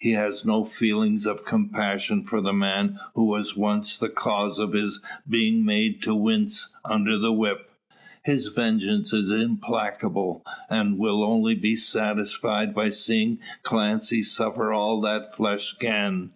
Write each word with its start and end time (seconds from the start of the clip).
He 0.00 0.14
has 0.14 0.44
no 0.44 0.64
feelings 0.64 1.24
of 1.24 1.44
compassion 1.44 2.24
for 2.24 2.40
the 2.40 2.52
man 2.52 2.98
who 3.14 3.26
was 3.26 3.56
once 3.56 3.96
the 3.96 4.08
cause 4.08 4.58
of 4.58 4.72
his 4.72 5.00
being 5.28 5.64
made 5.64 6.02
to 6.02 6.16
wince 6.16 6.74
under 6.84 7.16
the 7.16 7.32
whip. 7.32 7.70
His 8.24 8.48
vengeance 8.48 9.12
is 9.12 9.30
implacable; 9.30 10.44
and 10.68 10.98
will 10.98 11.22
only 11.22 11.54
be 11.54 11.76
satisfied 11.76 12.74
by 12.74 12.88
seeing 12.90 13.38
Clancy 13.62 14.24
suffer 14.24 14.72
all 14.72 15.00
that 15.02 15.32
flesh 15.36 15.74
can. 15.74 16.32